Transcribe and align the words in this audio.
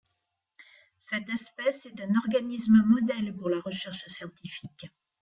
Cette 0.97 1.29
espèce 1.29 1.85
est 1.85 2.01
un 2.01 2.15
organisme 2.25 2.81
modèle 2.87 3.35
pour 3.35 3.49
la 3.51 3.59
recherche 3.59 4.05
scientifique. 4.07 4.87